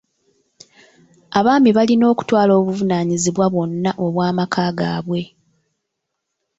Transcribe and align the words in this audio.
Abaami 1.37 1.69
balina 1.77 2.05
okutwala 2.13 2.51
obuvunaanyibwa 2.59 3.45
bwonna 3.53 3.91
obw'amaka 4.05 4.63
gaabwe. 4.77 5.21